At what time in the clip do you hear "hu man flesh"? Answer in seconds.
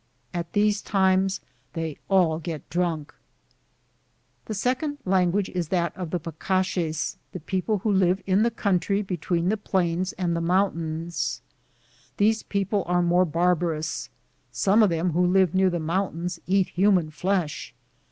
16.69-17.75